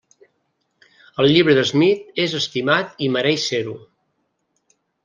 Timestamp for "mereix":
3.19-3.47